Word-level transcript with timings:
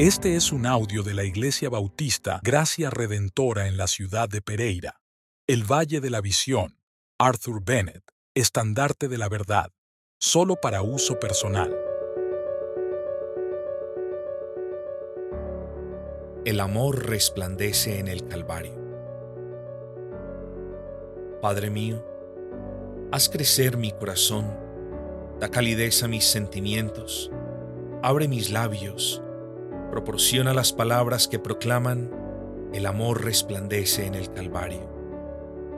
Este 0.00 0.34
es 0.34 0.50
un 0.50 0.64
audio 0.64 1.02
de 1.02 1.12
la 1.12 1.24
Iglesia 1.24 1.68
Bautista 1.68 2.40
Gracia 2.42 2.88
Redentora 2.88 3.68
en 3.68 3.76
la 3.76 3.86
ciudad 3.86 4.30
de 4.30 4.40
Pereira, 4.40 5.02
el 5.46 5.70
Valle 5.70 6.00
de 6.00 6.08
la 6.08 6.22
Visión, 6.22 6.78
Arthur 7.18 7.62
Bennett, 7.62 8.02
estandarte 8.34 9.08
de 9.08 9.18
la 9.18 9.28
verdad, 9.28 9.72
solo 10.18 10.56
para 10.56 10.80
uso 10.80 11.20
personal. 11.20 11.76
El 16.46 16.60
amor 16.60 17.06
resplandece 17.06 17.98
en 17.98 18.08
el 18.08 18.26
Calvario. 18.26 18.78
Padre 21.42 21.68
mío, 21.68 22.02
haz 23.12 23.28
crecer 23.28 23.76
mi 23.76 23.92
corazón, 23.92 24.46
da 25.38 25.50
calidez 25.50 26.02
a 26.02 26.08
mis 26.08 26.24
sentimientos, 26.24 27.30
abre 28.02 28.28
mis 28.28 28.48
labios, 28.48 29.22
proporciona 29.90 30.54
las 30.54 30.72
palabras 30.72 31.28
que 31.28 31.38
proclaman, 31.38 32.10
el 32.72 32.86
amor 32.86 33.24
resplandece 33.24 34.06
en 34.06 34.14
el 34.14 34.32
Calvario. 34.32 34.88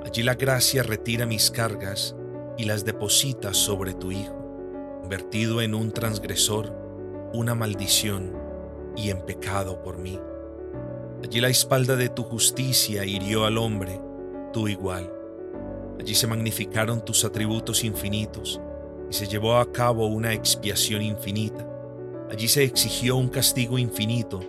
Allí 0.04 0.22
la 0.22 0.34
gracia 0.34 0.82
retira 0.82 1.26
mis 1.26 1.50
cargas 1.50 2.14
y 2.58 2.64
las 2.64 2.84
deposita 2.84 3.54
sobre 3.54 3.94
tu 3.94 4.12
Hijo, 4.12 4.98
convertido 5.00 5.62
en 5.62 5.74
un 5.74 5.90
transgresor, 5.92 6.72
una 7.32 7.54
maldición 7.54 8.32
y 8.96 9.10
en 9.10 9.22
pecado 9.22 9.82
por 9.82 9.98
mí. 9.98 10.20
Allí 11.24 11.40
la 11.40 11.48
espalda 11.48 11.96
de 11.96 12.08
tu 12.08 12.24
justicia 12.24 13.04
hirió 13.04 13.46
al 13.46 13.56
hombre, 13.56 14.00
tú 14.52 14.68
igual. 14.68 15.10
Allí 15.98 16.14
se 16.14 16.26
magnificaron 16.26 17.02
tus 17.04 17.24
atributos 17.24 17.84
infinitos 17.84 18.60
y 19.08 19.14
se 19.14 19.26
llevó 19.26 19.56
a 19.56 19.72
cabo 19.72 20.06
una 20.06 20.32
expiación 20.32 21.00
infinita 21.00 21.71
Allí 22.32 22.48
se 22.48 22.64
exigió 22.64 23.16
un 23.16 23.28
castigo 23.28 23.76
infinito 23.78 24.40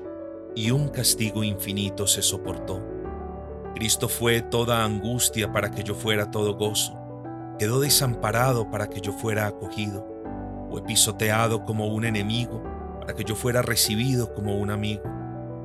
y 0.56 0.72
un 0.72 0.88
castigo 0.88 1.44
infinito 1.44 2.08
se 2.08 2.22
soportó. 2.22 2.82
Cristo 3.76 4.08
fue 4.08 4.42
toda 4.42 4.86
angustia 4.86 5.52
para 5.52 5.70
que 5.70 5.84
yo 5.84 5.94
fuera 5.94 6.32
todo 6.32 6.56
gozo. 6.56 6.98
Quedó 7.60 7.82
desamparado 7.82 8.72
para 8.72 8.90
que 8.90 9.02
yo 9.02 9.12
fuera 9.12 9.48
acogido. 9.48 10.08
Fue 10.70 10.82
pisoteado 10.86 11.66
como 11.66 11.88
un 11.88 12.06
enemigo 12.06 12.64
para 13.02 13.16
que 13.16 13.26
yo 13.26 13.36
fuera 13.36 13.62
recibido 13.62 14.34
como 14.34 14.56
un 14.56 14.72
amigo. 14.72 15.04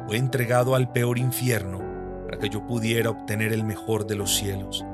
Fue 0.08 0.16
entregado 0.16 0.74
al 0.74 0.90
peor 0.90 1.18
infierno 1.18 1.78
para 2.24 2.40
que 2.40 2.48
yo 2.48 2.66
pudiera 2.66 3.10
obtener 3.10 3.52
el 3.52 3.62
mejor 3.62 4.08
de 4.08 4.16
los 4.16 4.34
cielos. 4.34 4.84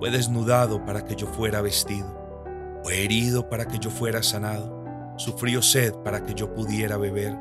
Fue 0.00 0.10
desnudado 0.10 0.84
para 0.84 1.06
que 1.06 1.16
yo 1.16 1.28
fuera 1.28 1.62
vestido. 1.62 2.14
Fue 2.82 3.02
herido 3.02 3.48
para 3.48 3.64
que 3.64 3.78
yo 3.78 3.88
fuera 3.88 4.22
sanado 4.22 4.83
Sufrió 5.16 5.62
sed 5.62 5.94
para 6.02 6.24
que 6.24 6.34
yo 6.34 6.52
pudiera 6.52 6.96
beber, 6.96 7.38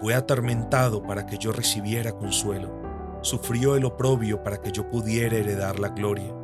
fue 0.00 0.14
atormentado 0.14 1.02
para 1.02 1.26
que 1.26 1.38
yo 1.38 1.52
recibiera 1.52 2.12
consuelo, 2.12 2.72
sufrió 3.20 3.76
el 3.76 3.84
oprobio 3.84 4.42
para 4.42 4.60
que 4.60 4.72
yo 4.72 4.88
pudiera 4.88 5.36
heredar 5.36 5.78
la 5.78 5.90
gloria, 5.90 6.34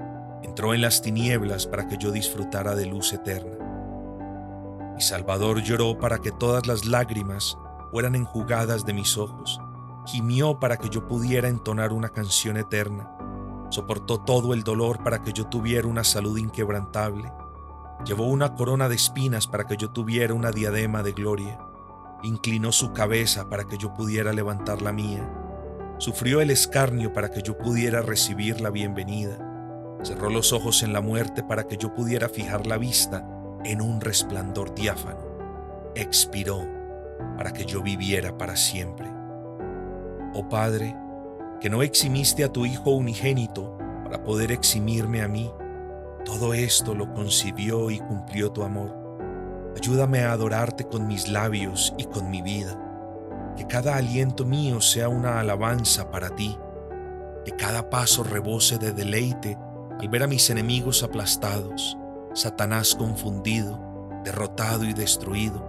entró 0.43 0.75
en 0.75 0.83
las 0.83 1.03
tinieblas 1.03 1.67
para 1.67 1.89
que 1.89 1.97
yo 1.97 2.13
disfrutara 2.13 2.75
de 2.75 2.87
luz 2.87 3.13
eterna. 3.13 3.57
Mi 4.95 5.01
Salvador 5.01 5.63
lloró 5.63 5.99
para 5.99 6.19
que 6.19 6.33
todas 6.33 6.67
las 6.67 6.85
lágrimas 6.85 7.57
fueran 7.91 8.15
enjugadas 8.15 8.85
de 8.85 8.93
mis 8.93 9.17
ojos, 9.17 9.61
gimió 10.07 10.61
para 10.61 10.77
que 10.77 10.89
yo 10.89 11.09
pudiera 11.09 11.49
entonar 11.49 11.93
una 11.93 12.11
canción 12.11 12.59
eterna, 12.59 13.11
soportó 13.71 14.21
todo 14.21 14.55
el 14.55 14.63
dolor 14.63 15.03
para 15.03 15.23
que 15.23 15.33
yo 15.33 15.47
tuviera 15.47 15.89
una 15.89 16.05
salud 16.05 16.37
inquebrantable, 16.39 17.33
Llevó 18.05 18.27
una 18.27 18.55
corona 18.55 18.89
de 18.89 18.95
espinas 18.95 19.47
para 19.47 19.67
que 19.67 19.77
yo 19.77 19.91
tuviera 19.91 20.33
una 20.33 20.51
diadema 20.51 21.03
de 21.03 21.13
gloria. 21.13 21.59
Inclinó 22.23 22.73
su 22.73 22.93
cabeza 22.93 23.49
para 23.49 23.65
que 23.65 23.77
yo 23.77 23.93
pudiera 23.93 24.33
levantar 24.33 24.83
la 24.83 24.93
mía. 24.93 25.29
Sufrió 25.99 26.41
el 26.41 26.51
escarnio 26.51 27.13
para 27.13 27.31
que 27.31 27.43
yo 27.43 27.59
pudiera 27.59 28.01
recibir 28.03 28.61
la 28.61 28.71
bienvenida. 28.71 29.37
Cerró 30.03 30.31
los 30.31 30.53
ojos 30.53 30.83
en 30.83 30.93
la 30.93 31.01
muerte 31.01 31.43
para 31.43 31.67
que 31.67 31.77
yo 31.77 31.93
pudiera 31.93 32.29
fijar 32.29 32.67
la 32.67 32.79
vista 32.79 33.29
en 33.65 33.83
un 33.83 34.01
resplandor 34.01 34.75
diáfano. 34.75 35.27
Expiró 35.97 36.65
para 37.37 37.53
que 37.53 37.65
yo 37.65 37.83
viviera 37.83 38.39
para 38.39 38.55
siempre. 38.55 39.09
Oh 40.35 40.49
Padre, 40.49 40.97
que 41.61 41.69
no 41.69 41.83
eximiste 41.83 42.45
a 42.45 42.53
tu 42.53 42.65
Hijo 42.65 42.91
unigénito 42.91 43.77
para 44.05 44.23
poder 44.23 44.53
eximirme 44.53 45.23
a 45.23 45.29
mí, 45.29 45.51
todo 46.29 46.53
esto 46.53 46.95
lo 46.95 47.11
concibió 47.15 47.91
y 47.91 48.01
cumplió 48.01 48.53
tu 48.53 48.63
amor. 48.63 48.95
Ayúdame 49.75 50.21
a 50.21 50.33
adorarte 50.33 50.85
con 50.85 51.07
mis 51.07 51.27
labios 51.27 51.95
y 51.97 52.05
con 52.05 52.31
mi 52.31 52.43
vida. 52.43 52.79
Que 53.57 53.67
cada 53.67 53.97
aliento 53.97 54.45
mío 54.45 54.83
sea 54.83 55.09
una 55.09 55.41
alabanza 55.41 56.11
para 56.11 56.37
ti. 56.37 56.59
Que 57.47 57.53
cada 57.53 57.89
paso 57.89 58.25
rebose 58.25 58.77
de 58.77 58.93
deleite 58.93 59.57
al 59.99 60.09
ver 60.11 60.23
a 60.23 60.27
mis 60.27 60.51
enemigos 60.51 61.03
aplastados, 61.03 61.97
Satanás 62.35 62.95
confundido, 62.95 63.81
derrotado 64.23 64.85
y 64.85 64.93
destruido, 64.93 65.67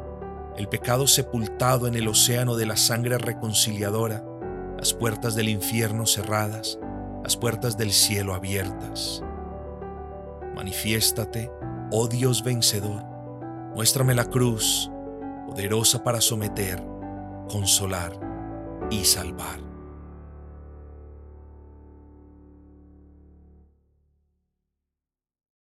el 0.58 0.68
pecado 0.68 1.08
sepultado 1.08 1.88
en 1.88 1.96
el 1.96 2.10
océano 2.10 2.58
de 2.58 2.66
la 2.66 2.76
sangre 2.76 3.18
reconciliadora, 3.18 4.26
las 4.78 4.94
puertas 4.94 5.36
del 5.36 5.48
infierno 5.48 6.06
cerradas, 6.06 6.78
las 7.24 7.38
puertas 7.38 7.78
del 7.78 7.94
cielo 7.94 8.34
abiertas. 8.34 9.24
Manifiéstate, 10.60 11.50
oh 11.90 12.10
Dios 12.10 12.44
vencedor. 12.44 13.02
Muéstrame 13.76 14.14
la 14.14 14.26
cruz, 14.26 14.92
poderosa 15.48 16.04
para 16.04 16.20
someter, 16.20 16.84
consolar 17.48 18.12
y 18.92 19.06
salvar. 19.06 19.69